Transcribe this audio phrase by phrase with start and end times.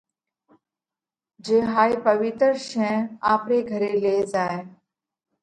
[1.45, 2.97] جي هائي پوَيِتر شين
[3.33, 4.59] آپري گھري لي زائہ۔